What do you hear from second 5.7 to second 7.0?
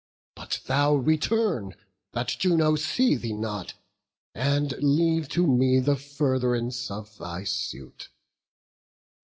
the furth'rance